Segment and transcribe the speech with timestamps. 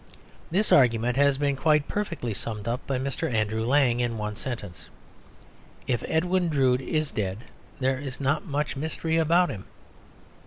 [0.49, 3.31] This argument has been quite perfectly summed up by Mr.
[3.31, 4.89] Andrew Lang in one sentence:
[5.85, 7.43] "If Edwin Drood is dead,
[7.79, 9.65] there is not much mystery about him."